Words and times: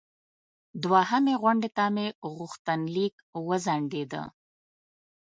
دوهمې 0.83 1.33
غونډې 1.41 1.69
ته 1.77 1.85
مې 1.95 2.07
غوښتنلیک 2.35 3.15
وځنډیده. 3.47 4.21